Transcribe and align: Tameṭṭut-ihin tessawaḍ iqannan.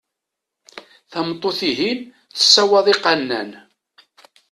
Tameṭṭut-ihin 1.11 1.99
tessawaḍ 2.35 2.85
iqannan. 2.93 3.49